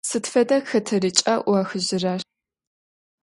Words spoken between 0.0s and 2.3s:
Сыд фэдэ хэтэрыкӏа ӏуахыжьырэр?